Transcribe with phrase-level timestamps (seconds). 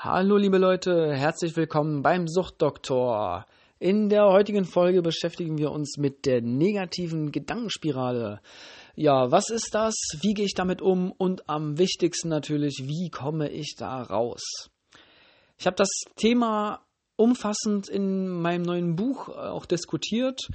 [0.00, 3.46] Hallo liebe Leute, herzlich willkommen beim Suchtdoktor.
[3.80, 8.40] In der heutigen Folge beschäftigen wir uns mit der negativen Gedankenspirale.
[8.94, 9.96] Ja, was ist das?
[10.20, 11.10] Wie gehe ich damit um?
[11.10, 14.70] Und am wichtigsten natürlich, wie komme ich da raus?
[15.58, 16.78] Ich habe das Thema
[17.16, 20.48] umfassend in meinem neuen Buch äh, auch diskutiert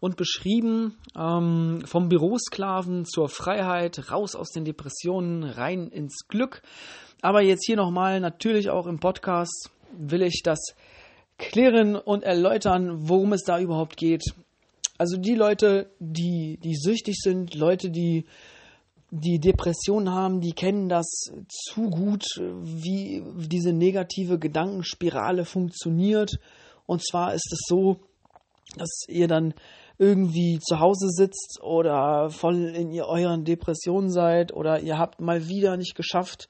[0.00, 6.62] und beschrieben, ähm, vom Bürosklaven zur Freiheit, raus aus den Depressionen, rein ins Glück.
[7.20, 10.74] Aber jetzt hier nochmal, natürlich auch im Podcast, will ich das
[11.38, 14.22] klären und erläutern, worum es da überhaupt geht.
[14.98, 18.26] Also die Leute, die, die süchtig sind, Leute, die
[19.10, 21.06] die Depression haben, die kennen das
[21.48, 26.38] zu gut, wie diese negative Gedankenspirale funktioniert.
[26.84, 28.00] Und zwar ist es so,
[28.76, 29.54] dass ihr dann
[29.98, 35.76] irgendwie zu Hause sitzt oder voll in euren Depressionen seid oder ihr habt mal wieder
[35.76, 36.48] nicht geschafft,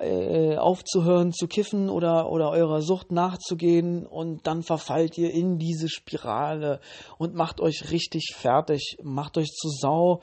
[0.00, 5.88] äh, aufzuhören zu kiffen oder, oder eurer Sucht nachzugehen und dann verfallt ihr in diese
[5.88, 6.80] Spirale
[7.18, 10.20] und macht euch richtig fertig, macht euch zu Sau.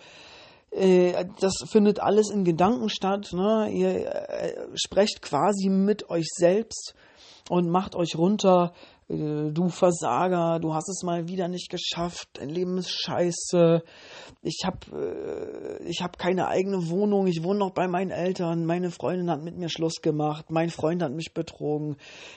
[0.72, 3.30] Äh, das findet alles in Gedanken statt.
[3.34, 3.70] Ne?
[3.72, 6.96] Ihr äh, sprecht quasi mit euch selbst
[7.50, 8.74] und macht euch runter
[9.10, 13.82] du Versager, du hast es mal wieder nicht geschafft, dein Leben ist scheiße,
[14.42, 18.92] ich habe äh, ich hab keine eigene Wohnung, ich wohne noch bei meinen Eltern, meine
[18.92, 21.96] Freundin hat mit mir Schluss gemacht, mein Freund hat mich betrogen,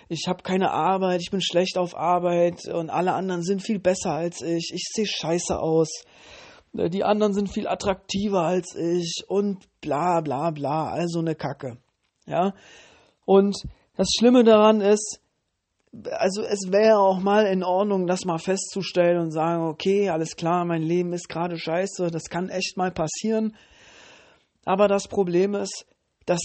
[0.08, 4.12] ich habe keine Arbeit, ich bin schlecht auf Arbeit und alle anderen sind viel besser
[4.12, 6.04] als ich, ich sehe scheiße aus,
[6.76, 11.78] äh, die anderen sind viel attraktiver als ich und bla bla bla, also eine Kacke.
[12.26, 12.54] Ja?
[13.24, 13.56] Und
[13.96, 15.20] das Schlimme daran ist,
[15.92, 20.64] also es wäre auch mal in Ordnung, das mal festzustellen und sagen, okay, alles klar,
[20.64, 23.56] mein Leben ist gerade scheiße, das kann echt mal passieren.
[24.64, 25.86] Aber das Problem ist,
[26.26, 26.40] dass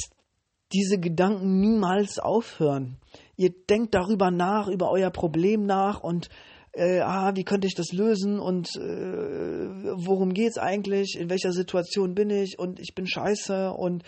[0.74, 2.98] diese Gedanken niemals aufhören.
[3.38, 6.30] Ihr denkt darüber nach, über euer Problem nach und
[6.74, 12.16] äh, ah, wie könnte ich das lösen und äh, worum geht's eigentlich, in welcher Situation
[12.16, 14.04] bin ich und ich bin scheiße und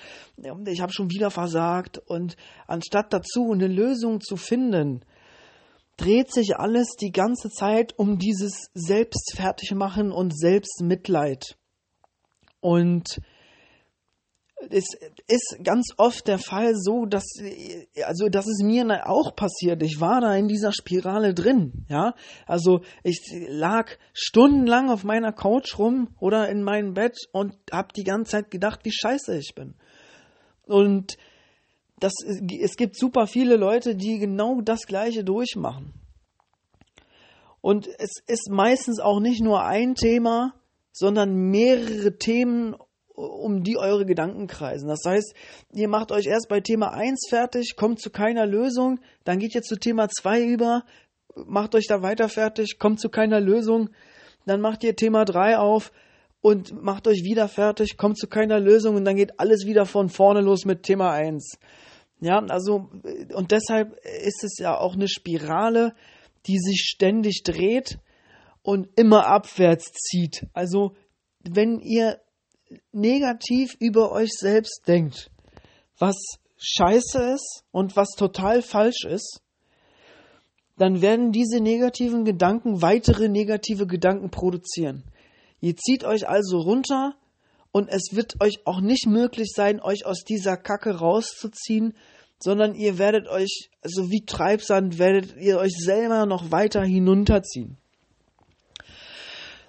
[0.65, 5.01] ich habe schon wieder versagt und anstatt dazu eine Lösung zu finden,
[5.97, 11.57] dreht sich alles die ganze Zeit um dieses Selbstfertigmachen und Selbstmitleid.
[12.59, 13.19] Und
[14.69, 14.85] es
[15.27, 17.25] ist ganz oft der Fall so, dass,
[18.03, 19.83] also, dass es mir auch passiert.
[19.83, 22.15] Ich war da in dieser Spirale drin, ja.
[22.47, 28.03] Also, ich lag stundenlang auf meiner Couch rum oder in meinem Bett und hab die
[28.03, 29.75] ganze Zeit gedacht, wie scheiße ich bin.
[30.63, 31.17] Und
[31.99, 35.93] das, es gibt super viele Leute, die genau das Gleiche durchmachen.
[37.61, 40.53] Und es ist meistens auch nicht nur ein Thema,
[40.91, 42.75] sondern mehrere Themen,
[43.15, 44.87] um die eure Gedanken kreisen.
[44.87, 45.33] Das heißt,
[45.73, 49.63] ihr macht euch erst bei Thema 1 fertig, kommt zu keiner Lösung, dann geht ihr
[49.63, 50.85] zu Thema 2 über,
[51.35, 53.89] macht euch da weiter fertig, kommt zu keiner Lösung,
[54.45, 55.91] dann macht ihr Thema 3 auf,
[56.41, 60.09] und macht euch wieder fertig, kommt zu keiner Lösung und dann geht alles wieder von
[60.09, 61.59] vorne los mit Thema 1.
[62.19, 62.89] Ja, also,
[63.33, 63.95] und deshalb
[64.25, 65.93] ist es ja auch eine Spirale,
[66.47, 67.99] die sich ständig dreht
[68.63, 70.47] und immer abwärts zieht.
[70.53, 70.95] Also,
[71.39, 72.19] wenn ihr
[72.91, 75.29] negativ über euch selbst denkt,
[75.99, 76.15] was
[76.57, 79.41] scheiße ist und was total falsch ist,
[80.77, 85.03] dann werden diese negativen Gedanken weitere negative Gedanken produzieren.
[85.59, 87.15] Ihr zieht euch also runter
[87.71, 91.93] und es wird euch auch nicht möglich sein, euch aus dieser Kacke rauszuziehen,
[92.39, 97.77] sondern ihr werdet euch, also wie Treibsand, werdet ihr euch selber noch weiter hinunterziehen.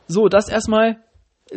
[0.06, 1.02] So, das erstmal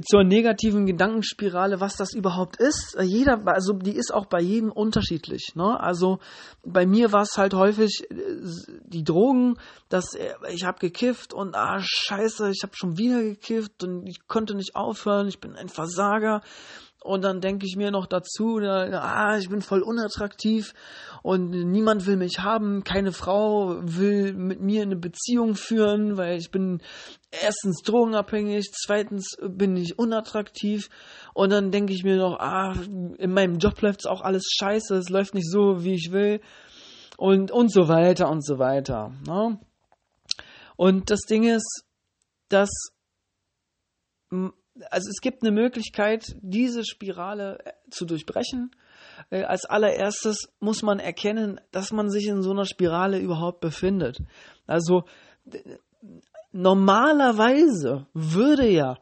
[0.05, 2.97] zur negativen Gedankenspirale, was das überhaupt ist.
[3.01, 5.53] Jeder, also die ist auch bei jedem unterschiedlich.
[5.55, 5.79] Ne?
[5.79, 6.19] Also
[6.63, 8.15] bei mir war es halt häufig äh,
[8.85, 9.57] die Drogen,
[9.89, 14.27] dass äh, ich habe gekifft und ah scheiße, ich habe schon wieder gekifft und ich
[14.27, 16.41] konnte nicht aufhören, ich bin ein Versager.
[17.03, 20.73] Und dann denke ich mir noch dazu, ah, ich bin voll unattraktiv
[21.23, 26.51] und niemand will mich haben, keine Frau will mit mir eine Beziehung führen, weil ich
[26.51, 26.79] bin
[27.31, 30.89] erstens drogenabhängig, zweitens bin ich unattraktiv
[31.33, 32.75] und dann denke ich mir noch, ah,
[33.17, 36.39] in meinem Job läuft es auch alles scheiße, es läuft nicht so, wie ich will
[37.17, 39.11] und, und so weiter und so weiter.
[39.25, 39.59] Ne?
[40.75, 41.83] Und das Ding ist,
[42.49, 42.69] dass
[44.89, 48.71] also es gibt eine Möglichkeit, diese Spirale äh, zu durchbrechen.
[49.29, 54.19] Äh, als allererstes muss man erkennen, dass man sich in so einer Spirale überhaupt befindet.
[54.67, 55.03] Also
[56.51, 58.97] normalerweise würde ja,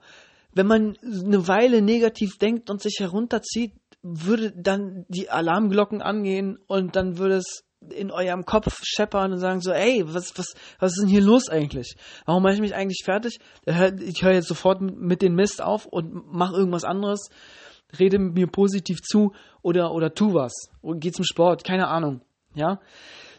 [0.53, 6.95] wenn man eine Weile negativ denkt und sich herunterzieht, würde dann die Alarmglocken angehen und
[6.95, 11.01] dann würde es in eurem Kopf scheppern und sagen so, ey, was, was, was ist
[11.01, 11.95] denn hier los eigentlich?
[12.25, 13.39] Warum mache ich mich eigentlich fertig?
[13.65, 17.29] Ich höre jetzt sofort mit den Mist auf und mache irgendwas anderes,
[17.97, 20.69] rede mir positiv zu oder, oder tu was.
[20.81, 22.21] Und geh zum Sport, keine Ahnung.
[22.53, 22.79] Ja.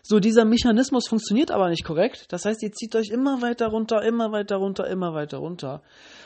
[0.02, 2.26] So, dieser Mechanismus funktioniert aber nicht korrekt.
[2.30, 5.82] Das heißt, ihr zieht euch immer weiter runter, immer weiter runter, immer weiter runter.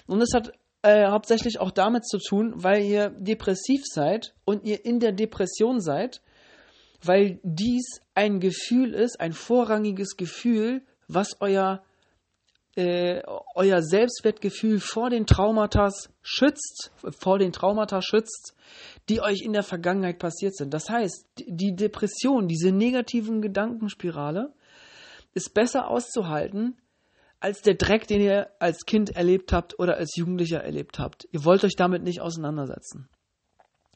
[0.06, 0.52] Und es hat
[0.82, 5.80] äh, hauptsächlich auch damit zu tun, weil ihr depressiv seid und ihr in der Depression
[5.80, 6.20] seid,
[7.06, 11.82] weil dies ein Gefühl ist, ein vorrangiges Gefühl, was euer,
[12.76, 13.22] äh,
[13.54, 15.90] euer Selbstwertgefühl vor den Traumata
[16.22, 18.54] schützt, vor den Traumata schützt,
[19.08, 20.72] die euch in der Vergangenheit passiert sind.
[20.72, 24.52] Das heißt, die Depression, diese negativen Gedankenspirale,
[25.34, 26.76] ist besser auszuhalten
[27.40, 31.28] als der Dreck, den ihr als Kind erlebt habt oder als Jugendlicher erlebt habt.
[31.30, 33.10] Ihr wollt euch damit nicht auseinandersetzen.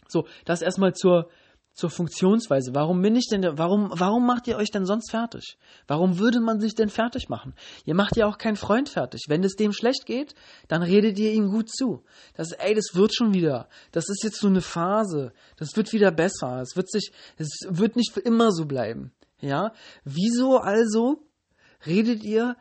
[0.06, 1.30] So, das erstmal zur,
[1.78, 2.74] zur Funktionsweise.
[2.74, 5.56] Warum bin ich denn, warum, warum macht ihr euch denn sonst fertig?
[5.86, 7.54] Warum würde man sich denn fertig machen?
[7.84, 9.26] Ihr macht ja auch keinen Freund fertig.
[9.28, 10.34] Wenn es dem schlecht geht,
[10.66, 12.02] dann redet ihr ihm gut zu.
[12.34, 13.68] Das, ey, das wird schon wieder.
[13.92, 15.32] Das ist jetzt so eine Phase.
[15.56, 16.60] Das wird wieder besser.
[16.60, 19.12] Es wird sich, es wird nicht für immer so bleiben.
[19.40, 19.72] Ja?
[20.02, 21.22] Wieso also
[21.86, 22.56] redet ihr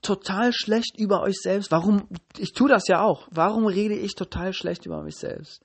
[0.00, 1.72] total schlecht über euch selbst?
[1.72, 2.06] Warum,
[2.38, 3.26] ich tue das ja auch.
[3.32, 5.60] Warum rede ich total schlecht über mich selbst?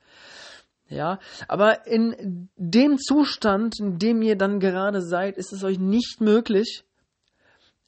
[0.89, 6.19] Ja, aber in dem Zustand, in dem ihr dann gerade seid, ist es euch nicht
[6.19, 6.83] möglich,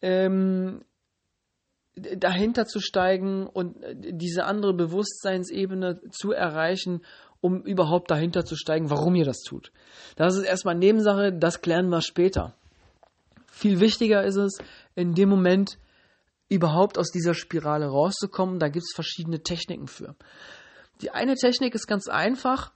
[0.01, 0.83] ähm,
[1.95, 7.01] dahinter zu steigen und diese andere Bewusstseinsebene zu erreichen,
[7.41, 9.71] um überhaupt dahinter zu steigen, warum ihr das tut.
[10.15, 12.55] Das ist erstmal Nebensache, das klären wir später.
[13.51, 14.59] Viel wichtiger ist es,
[14.95, 15.77] in dem Moment
[16.49, 18.59] überhaupt aus dieser Spirale rauszukommen.
[18.59, 20.15] Da gibt es verschiedene Techniken für.
[21.01, 22.73] Die eine Technik ist ganz einfach,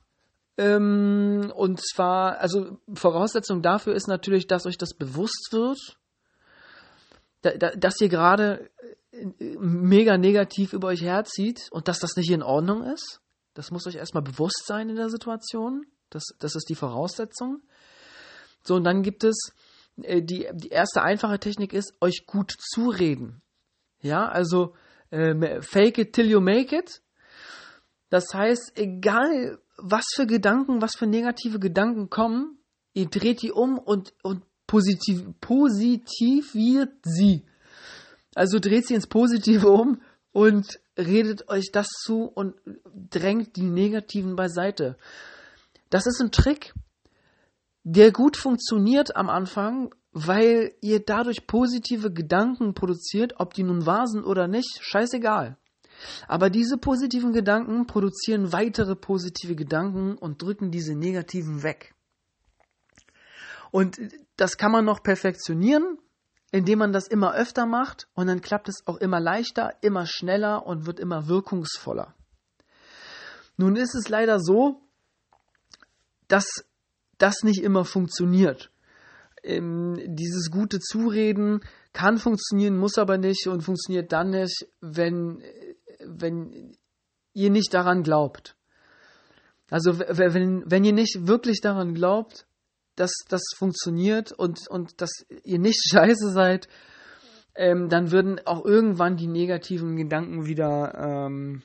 [0.57, 5.97] ähm, und zwar, also Voraussetzung dafür ist natürlich, dass euch das bewusst wird,
[7.41, 8.69] da, da, dass ihr gerade
[9.11, 13.21] äh, mega negativ über euch herzieht und dass das nicht in Ordnung ist.
[13.53, 15.85] Das muss euch erstmal bewusst sein in der Situation.
[16.09, 17.61] Das, das ist die Voraussetzung.
[18.63, 19.51] So, und dann gibt es
[20.01, 23.41] äh, die, die erste einfache Technik ist, euch gut zureden.
[24.01, 24.73] Ja, also
[25.09, 27.01] äh, fake it till you make it.
[28.09, 32.57] Das heißt, egal was für Gedanken, was für negative Gedanken kommen,
[32.93, 37.45] ihr dreht die um und, und positiv, positiviert sie.
[38.35, 40.01] Also dreht sie ins Positive um
[40.31, 42.55] und redet euch das zu und
[43.09, 44.97] drängt die negativen beiseite.
[45.89, 46.73] Das ist ein Trick,
[47.83, 54.07] der gut funktioniert am Anfang, weil ihr dadurch positive Gedanken produziert, ob die nun wahr
[54.07, 55.57] sind oder nicht, scheißegal.
[56.27, 61.93] Aber diese positiven Gedanken produzieren weitere positive Gedanken und drücken diese negativen weg.
[63.71, 63.99] Und
[64.37, 65.97] das kann man noch perfektionieren,
[66.51, 70.65] indem man das immer öfter macht und dann klappt es auch immer leichter, immer schneller
[70.65, 72.15] und wird immer wirkungsvoller.
[73.57, 74.81] Nun ist es leider so,
[76.27, 76.65] dass
[77.17, 78.71] das nicht immer funktioniert.
[79.43, 81.61] Ähm, dieses gute Zureden
[81.93, 85.41] kann funktionieren, muss aber nicht und funktioniert dann nicht, wenn
[86.07, 86.75] wenn
[87.33, 88.55] ihr nicht daran glaubt.
[89.69, 92.45] Also wenn, wenn ihr nicht wirklich daran glaubt,
[92.95, 96.67] dass das funktioniert und, und dass ihr nicht scheiße seid,
[97.55, 101.61] ähm, dann würden auch irgendwann die negativen Gedanken wieder, ähm,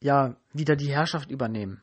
[0.00, 1.82] ja, wieder die Herrschaft übernehmen.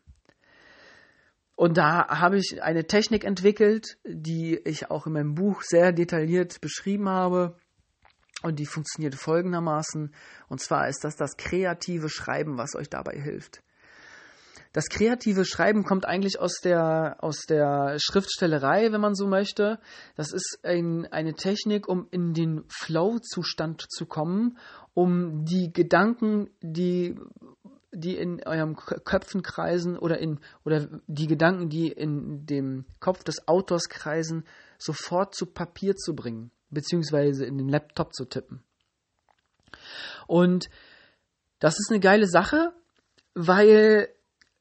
[1.56, 6.60] Und da habe ich eine Technik entwickelt, die ich auch in meinem Buch sehr detailliert
[6.60, 7.56] beschrieben habe.
[8.44, 10.14] Und die funktioniert folgendermaßen.
[10.50, 13.62] Und zwar ist das das kreative Schreiben, was euch dabei hilft.
[14.74, 19.80] Das kreative Schreiben kommt eigentlich aus der, aus der Schriftstellerei, wenn man so möchte.
[20.16, 24.58] Das ist ein, eine Technik, um in den Flow-Zustand zu kommen,
[24.94, 27.20] um die Gedanken, die,
[27.92, 33.50] die in eurem Köpfen kreisen oder in, oder die Gedanken, die in dem Kopf des
[33.50, 34.46] Autors kreisen,
[34.78, 38.64] sofort zu Papier zu bringen beziehungsweise in den Laptop zu tippen.
[40.28, 40.70] Und
[41.60, 42.74] das ist eine geile Sache,
[43.34, 44.10] weil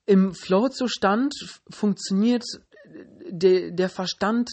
[0.06, 1.34] im Flow-Zustand
[1.70, 2.44] funktioniert
[3.30, 4.50] de, der Verstand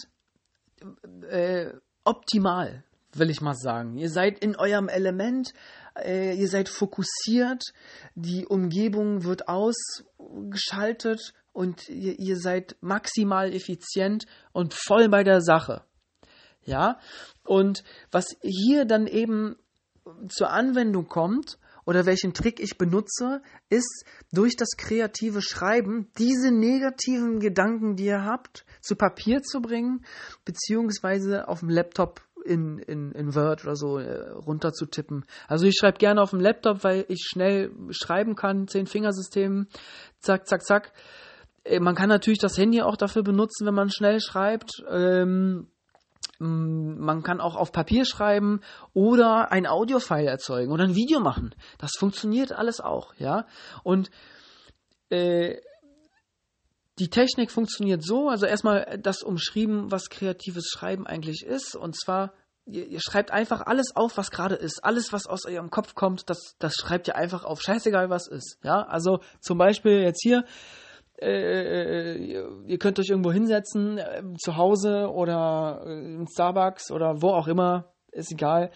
[1.28, 1.72] äh,
[2.04, 3.96] optimal, will ich mal sagen.
[3.96, 5.52] Ihr seid in eurem Element,
[5.96, 7.64] äh, ihr seid fokussiert,
[8.14, 15.82] die Umgebung wird ausgeschaltet und ihr, ihr seid maximal effizient und voll bei der Sache.
[16.68, 16.98] Ja,
[17.44, 19.56] und was hier dann eben
[20.28, 27.40] zur Anwendung kommt oder welchen Trick ich benutze, ist durch das kreative Schreiben diese negativen
[27.40, 30.04] Gedanken, die ihr habt, zu Papier zu bringen,
[30.44, 35.24] beziehungsweise auf dem Laptop in, in, in Word oder so äh, runter zu tippen.
[35.46, 39.68] Also ich schreibe gerne auf dem Laptop, weil ich schnell schreiben kann, zehn Fingersystem,
[40.20, 40.92] zack, zack, zack.
[41.64, 44.84] Äh, man kann natürlich das Handy auch dafür benutzen, wenn man schnell schreibt.
[44.90, 45.68] Ähm,
[46.38, 48.60] man kann auch auf Papier schreiben
[48.94, 51.54] oder ein Audiofile erzeugen oder ein Video machen.
[51.78, 53.46] Das funktioniert alles auch, ja.
[53.82, 54.10] Und
[55.10, 55.56] äh,
[56.98, 61.76] die Technik funktioniert so, also erstmal das umschrieben, was kreatives Schreiben eigentlich ist.
[61.76, 62.32] Und zwar,
[62.66, 64.84] ihr, ihr schreibt einfach alles auf, was gerade ist.
[64.84, 67.60] Alles, was aus eurem Kopf kommt, das, das schreibt ihr einfach auf.
[67.62, 68.58] Scheißegal, was ist.
[68.62, 70.44] Ja, also zum Beispiel jetzt hier,
[71.20, 72.16] äh,
[72.66, 77.48] ihr könnt euch irgendwo hinsetzen, äh, zu Hause oder äh, in Starbucks oder wo auch
[77.48, 78.70] immer, ist egal.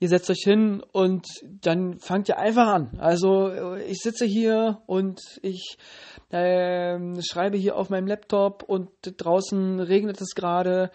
[0.00, 2.98] Ihr setzt euch hin und dann fangt ihr einfach an.
[2.98, 5.76] Also äh, ich sitze hier und ich
[6.30, 10.90] äh, schreibe hier auf meinem Laptop und draußen regnet es gerade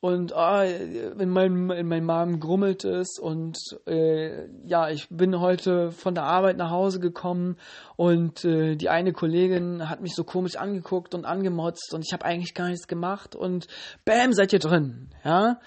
[0.00, 5.90] und ah, in, meinem, in meinem Magen grummelt es und äh, ja, ich bin heute
[5.90, 7.56] von der Arbeit nach Hause gekommen
[7.96, 12.24] und äh, die eine Kollegin hat mich so komisch angeguckt und angemotzt und ich habe
[12.24, 13.66] eigentlich gar nichts gemacht und
[14.04, 15.58] bam, seid ihr drin, ja.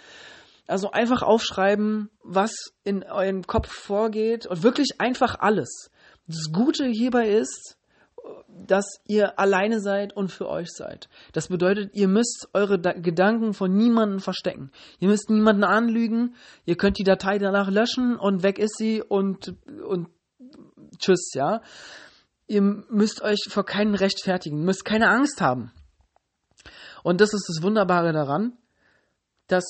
[0.68, 2.54] Also einfach aufschreiben, was
[2.86, 5.92] in eurem Kopf vorgeht und wirklich einfach alles.
[6.28, 7.78] Das Gute hierbei ist,
[8.48, 11.10] dass ihr alleine seid und für euch seid.
[11.34, 14.72] Das bedeutet, ihr müsst eure da Gedanken von niemandem verstecken.
[15.00, 16.36] Ihr müsst niemanden anlügen.
[16.66, 20.10] Ihr könnt die Datei danach löschen und weg ist sie und, und
[21.00, 21.62] tschüss, ja.
[22.48, 25.72] Ihr müsst euch vor keinen rechtfertigen, müsst keine Angst haben.
[27.04, 28.58] Und das ist das Wunderbare daran,
[29.48, 29.66] dass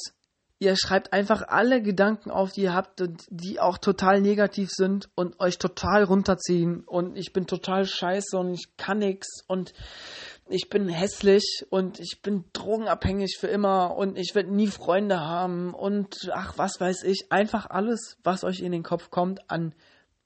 [0.62, 5.10] ihr schreibt einfach alle Gedanken auf, die ihr habt und die auch total negativ sind
[5.16, 9.74] und euch total runterziehen und ich bin total scheiße und ich kann nichts und
[10.48, 15.74] ich bin hässlich und ich bin drogenabhängig für immer und ich werde nie Freunde haben
[15.74, 19.74] und ach, was weiß ich, einfach alles, was euch in den Kopf kommt an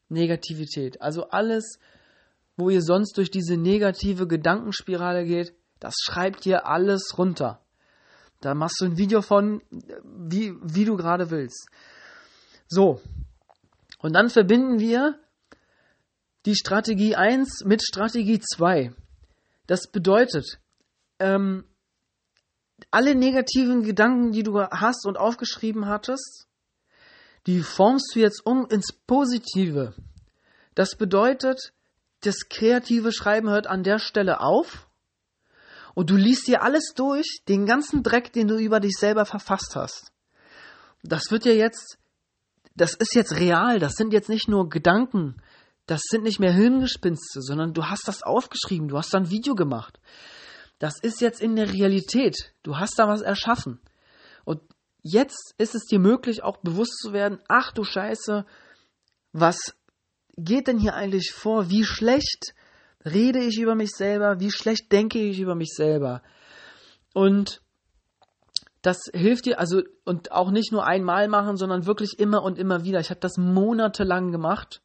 [0.10, 1.02] Negativität.
[1.02, 1.80] Also alles,
[2.58, 7.65] wo ihr sonst durch diese negative Gedankenspirale geht, das schreibt ihr alles runter.
[8.46, 9.64] Da machst du ein Video von,
[10.04, 11.68] wie, wie du gerade willst.
[12.68, 13.02] So.
[13.98, 15.20] Und dann verbinden wir
[16.46, 18.94] die Strategie 1 mit Strategie 2.
[19.66, 20.60] Das bedeutet,
[21.18, 21.66] ähm,
[22.92, 26.48] alle negativen Gedanken, die du hast und aufgeschrieben hattest,
[27.48, 29.96] die formst du jetzt um ins Positive.
[30.76, 31.74] Das bedeutet,
[32.20, 34.85] das kreative Schreiben hört an der Stelle auf
[35.96, 39.76] und du liest dir alles durch, den ganzen Dreck, den du über dich selber verfasst
[39.76, 40.12] hast.
[41.02, 41.98] Das wird ja jetzt,
[42.76, 45.42] das ist jetzt real, das sind jetzt nicht nur Gedanken,
[45.88, 49.56] das sind nicht mehr Hirngespinste, sondern du hast das aufgeschrieben, du hast da ein Video
[49.56, 50.00] gemacht.
[50.80, 52.54] Das ist jetzt in der Realität.
[52.64, 53.80] Du hast da was erschaffen.
[54.44, 54.62] Und
[55.02, 58.46] jetzt ist es dir möglich, auch bewusst zu werden, ach du Scheiße,
[59.32, 59.76] was
[60.38, 61.70] geht denn hier eigentlich vor?
[61.70, 62.54] Wie schlecht
[63.06, 66.22] rede ich über mich selber, wie schlecht denke ich über mich selber.
[67.14, 67.62] Und
[68.82, 72.84] das hilft dir, also, und auch nicht nur einmal machen, sondern wirklich immer und immer
[72.84, 73.00] wieder.
[73.00, 74.82] Ich habe das monatelang gemacht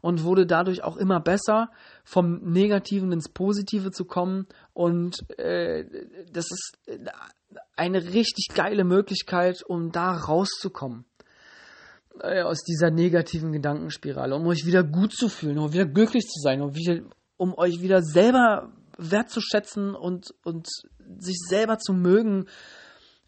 [0.00, 1.70] und wurde dadurch auch immer besser,
[2.04, 4.46] vom Negativen ins Positive zu kommen.
[4.72, 5.84] Und äh,
[6.32, 6.78] das ist
[7.76, 11.04] eine richtig geile Möglichkeit, um da rauszukommen
[12.20, 16.40] äh, aus dieser negativen Gedankenspirale, um euch wieder gut zu fühlen, um wieder glücklich zu
[16.40, 17.02] sein, um wieder,
[17.38, 20.68] um euch wieder selber wertzuschätzen und, und
[21.18, 22.48] sich selber zu mögen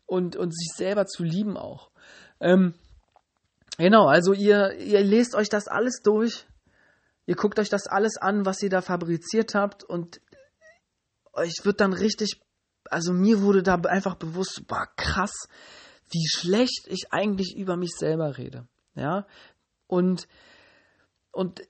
[0.05, 1.91] und, und sich selber zu lieben auch.
[2.41, 2.75] Ähm,
[3.79, 6.47] genau, also ihr, ihr lest euch das alles durch,
[7.27, 10.21] ihr guckt euch das alles an, was ihr da fabriziert habt und
[11.33, 12.43] euch wird dann richtig,
[12.85, 15.47] also mir wurde da einfach bewusst, boah, krass,
[16.11, 18.67] wie schlecht ich eigentlich über mich selber rede.
[18.97, 19.29] Ja,
[19.87, 20.27] und,
[21.31, 21.63] und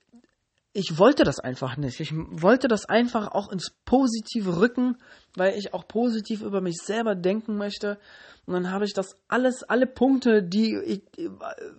[0.72, 1.98] ich wollte das einfach nicht.
[1.98, 4.96] Ich wollte das einfach auch ins Positive rücken,
[5.34, 7.98] weil ich auch positiv über mich selber denken möchte.
[8.46, 11.02] Und dann habe ich das alles, alle Punkte, die ich,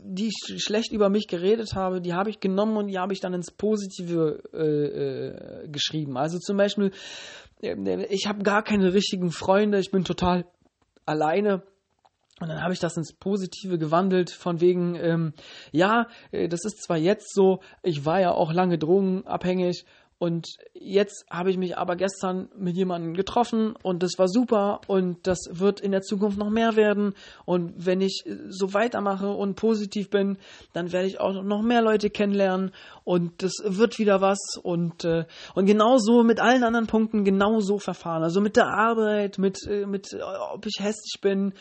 [0.04, 3.22] die ich schlecht über mich geredet habe, die habe ich genommen und die habe ich
[3.22, 6.18] dann ins Positive äh, äh, geschrieben.
[6.18, 6.92] Also zum Beispiel,
[7.62, 10.46] äh, ich habe gar keine richtigen Freunde, ich bin total
[11.06, 11.64] alleine.
[12.42, 15.34] Und dann habe ich das ins Positive gewandelt, von wegen, ähm,
[15.72, 19.86] ja, äh, das ist zwar jetzt so, ich war ja auch lange drogenabhängig
[20.22, 25.26] Und jetzt habe ich mich aber gestern mit jemandem getroffen und das war super und
[25.26, 27.16] das wird in der Zukunft noch mehr werden.
[27.44, 30.38] Und wenn ich so weitermache und positiv bin,
[30.74, 32.70] dann werde ich auch noch mehr Leute kennenlernen
[33.04, 34.38] und das wird wieder was.
[34.62, 38.22] Und, äh, und genauso mit allen anderen Punkten genauso verfahren.
[38.22, 40.22] Also mit der Arbeit, mit, äh, mit äh,
[40.54, 41.54] ob ich hässlich bin,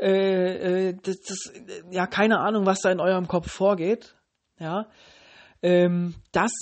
[0.00, 1.52] äh, äh, das, das,
[1.90, 4.16] ja, keine Ahnung, was da in eurem Kopf vorgeht.
[4.58, 4.88] Ja,
[5.62, 6.52] ähm, das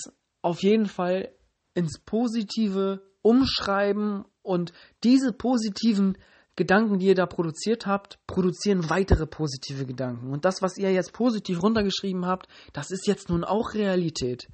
[0.43, 1.33] auf jeden Fall
[1.75, 4.73] ins Positive umschreiben und
[5.05, 6.17] diese positiven
[6.57, 10.33] Gedanken, die ihr da produziert habt, produzieren weitere positive Gedanken.
[10.33, 14.49] Und das, was ihr jetzt positiv runtergeschrieben habt, das ist jetzt nun auch Realität.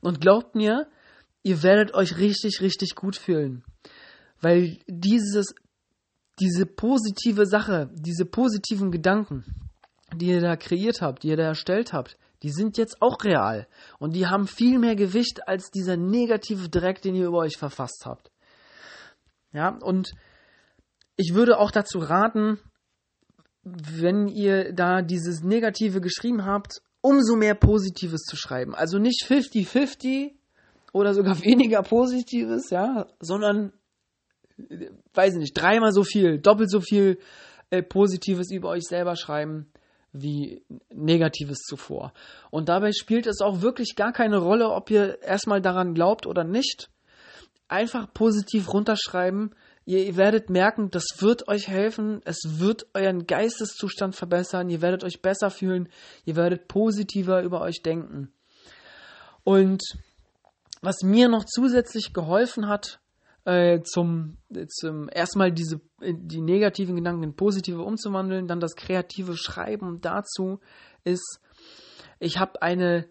[0.00, 0.86] Und glaubt mir,
[1.42, 3.64] ihr werdet euch richtig, richtig gut fühlen.
[4.40, 5.54] Weil dieses,
[6.40, 9.44] diese positive Sache, diese positiven Gedanken,
[10.14, 13.68] die ihr da kreiert habt, die ihr da erstellt habt, die sind jetzt auch real.
[13.98, 18.02] Und die haben viel mehr Gewicht als dieser negative Dreck, den ihr über euch verfasst
[18.04, 18.30] habt.
[19.52, 20.12] Ja, und
[21.16, 22.58] ich würde auch dazu raten,
[23.62, 28.74] wenn ihr da dieses Negative geschrieben habt, umso mehr Positives zu schreiben.
[28.74, 30.32] Also nicht 50-50
[30.92, 33.72] oder sogar weniger Positives, ja, sondern,
[35.14, 37.18] weiß ich nicht, dreimal so viel, doppelt so viel
[37.70, 39.66] äh, Positives über euch selber schreiben
[40.12, 42.12] wie Negatives zuvor.
[42.50, 46.44] Und dabei spielt es auch wirklich gar keine Rolle, ob ihr erstmal daran glaubt oder
[46.44, 46.90] nicht.
[47.68, 49.54] Einfach positiv runterschreiben.
[49.84, 52.20] Ihr werdet merken, das wird euch helfen.
[52.24, 54.68] Es wird euren Geisteszustand verbessern.
[54.68, 55.88] Ihr werdet euch besser fühlen.
[56.24, 58.32] Ihr werdet positiver über euch denken.
[59.44, 59.82] Und
[60.82, 63.00] was mir noch zusätzlich geholfen hat,
[63.44, 70.00] äh, zum, zum erstmal diese die negativen Gedanken in positive umzuwandeln, dann das kreative Schreiben
[70.00, 70.60] dazu
[71.04, 71.40] ist,
[72.18, 73.08] ich habe eine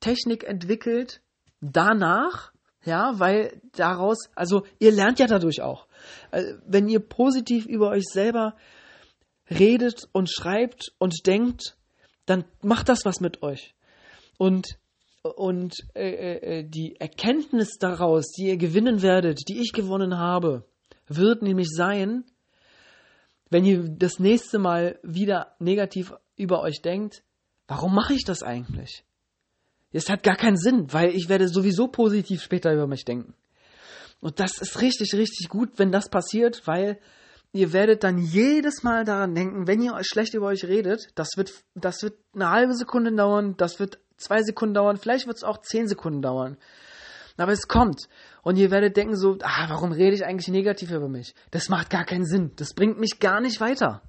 [0.00, 1.22] Technik entwickelt
[1.60, 2.52] danach,
[2.84, 5.86] ja, weil daraus, also ihr lernt ja dadurch auch.
[6.32, 8.56] Äh, wenn ihr positiv über euch selber
[9.48, 11.76] redet und schreibt und denkt,
[12.26, 13.74] dann macht das was mit euch.
[14.38, 14.78] Und
[15.22, 20.64] und äh, äh, äh, die Erkenntnis daraus, die ihr gewinnen werdet, die ich gewonnen habe,
[21.06, 22.24] wird nämlich sein,
[23.48, 27.22] wenn ihr das nächste Mal wieder negativ über euch denkt,
[27.68, 29.04] warum mache ich das eigentlich?
[29.92, 33.34] Es hat gar keinen Sinn, weil ich werde sowieso positiv später über mich denken.
[34.20, 36.98] Und das ist richtig, richtig gut, wenn das passiert, weil
[37.52, 41.36] ihr werdet dann jedes Mal daran denken, wenn ihr euch schlecht über euch redet, das
[41.36, 45.44] wird, das wird eine halbe Sekunde dauern, das wird zwei Sekunden dauern, vielleicht wird es
[45.44, 46.56] auch zehn Sekunden dauern.
[47.36, 48.08] Aber es kommt.
[48.42, 51.34] Und ihr werdet denken so, ah, warum rede ich eigentlich negativ über mich?
[51.50, 52.52] Das macht gar keinen Sinn.
[52.56, 54.02] Das bringt mich gar nicht weiter.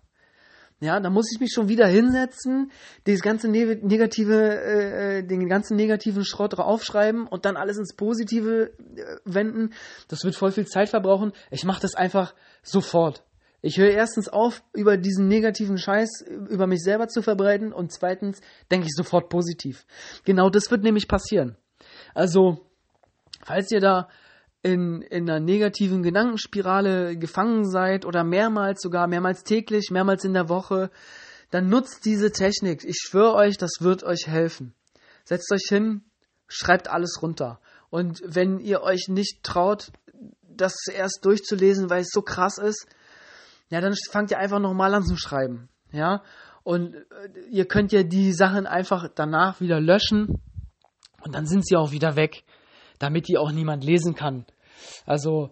[0.79, 2.69] Ja, da muss ich mich schon wieder hinsetzen,
[3.05, 8.73] das ganze negative, äh, äh, den ganzen negativen Schrott aufschreiben und dann alles ins Positive
[8.95, 9.73] äh, wenden.
[10.09, 11.31] Das wird voll viel Zeit verbrauchen.
[11.51, 13.23] Ich mache das einfach sofort.
[13.65, 18.41] Ich höre erstens auf, über diesen negativen Scheiß über mich selber zu verbreiten und zweitens
[18.69, 19.85] denke ich sofort positiv.
[20.25, 21.55] Genau das wird nämlich passieren.
[22.13, 22.59] Also,
[23.41, 24.09] falls ihr da
[24.63, 30.49] in, in einer negativen Gedankenspirale gefangen seid oder mehrmals sogar, mehrmals täglich, mehrmals in der
[30.49, 30.91] Woche,
[31.49, 32.83] dann nutzt diese Technik.
[32.83, 34.73] Ich schwöre euch, das wird euch helfen.
[35.23, 36.03] Setzt euch hin,
[36.49, 37.61] schreibt alles runter.
[37.89, 39.93] Und wenn ihr euch nicht traut,
[40.41, 42.87] das erst durchzulesen, weil es so krass ist,
[43.69, 45.69] ja, dann fangt ihr einfach nochmal an zu schreiben.
[45.91, 46.23] Ja,
[46.63, 47.01] und äh,
[47.51, 50.41] ihr könnt ja die Sachen einfach danach wieder löschen
[51.21, 52.43] und dann sind sie auch wieder weg,
[52.99, 54.45] damit die auch niemand lesen kann.
[55.05, 55.51] Also,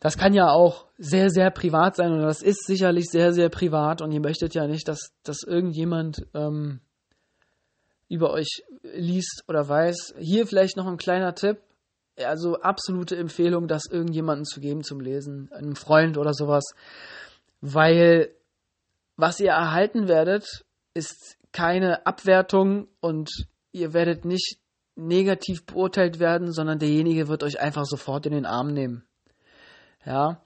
[0.00, 4.02] das kann ja auch sehr, sehr privat sein und das ist sicherlich sehr, sehr privat
[4.02, 6.80] und ihr möchtet ja nicht, dass, dass irgendjemand ähm,
[8.08, 10.14] über euch liest oder weiß.
[10.18, 11.58] Hier vielleicht noch ein kleiner Tipp.
[12.16, 16.64] Also absolute Empfehlung, das irgendjemanden zu geben zum Lesen, einem Freund oder sowas
[17.66, 18.28] weil
[19.16, 23.30] was ihr erhalten werdet, ist keine Abwertung und
[23.72, 24.58] ihr werdet nicht
[24.96, 29.04] negativ beurteilt werden, sondern derjenige wird euch einfach sofort in den Arm nehmen.
[30.04, 30.42] Ja,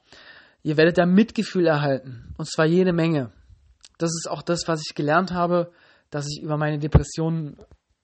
[0.62, 3.32] ihr werdet da Mitgefühl erhalten und zwar jede Menge.
[3.98, 5.72] Das ist auch das, was ich gelernt habe,
[6.10, 7.56] dass ich über meine Depressionen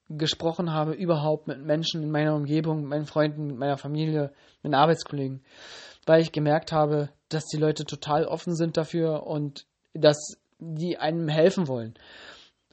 [0.09, 4.33] gesprochen habe, überhaupt mit Menschen in meiner Umgebung, mit meinen Freunden, mit meiner Familie,
[4.64, 5.44] mit Arbeitskollegen,
[6.07, 11.29] weil ich gemerkt habe, dass die Leute total offen sind dafür und dass die einem
[11.29, 11.95] helfen wollen.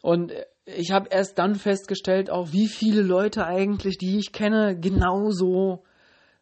[0.02, 0.34] Und
[0.66, 5.84] ich habe erst dann festgestellt, auch wie viele Leute eigentlich, die ich kenne, genauso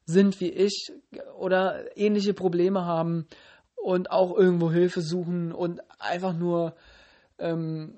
[0.05, 0.91] sind wie ich
[1.37, 3.27] oder ähnliche Probleme haben
[3.75, 6.75] und auch irgendwo Hilfe suchen und einfach nur
[7.37, 7.97] ähm,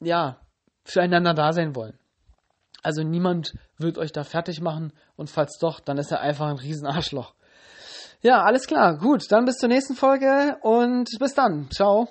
[0.00, 0.38] ja
[0.84, 1.98] füreinander da sein wollen.
[2.82, 6.58] Also niemand wird euch da fertig machen und falls doch, dann ist er einfach ein
[6.58, 7.34] Riesenarschloch.
[8.22, 8.98] Ja, alles klar.
[8.98, 11.68] Gut, dann bis zur nächsten Folge und bis dann.
[11.70, 12.08] Ciao.